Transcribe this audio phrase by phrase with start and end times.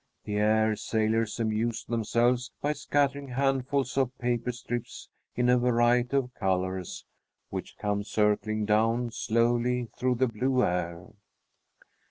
[0.23, 6.33] The air sailors amuse themselves by scattering handfuls of paper strips in a variety of
[6.33, 7.05] colors,
[7.51, 11.05] which come circling down slowly through the blue air.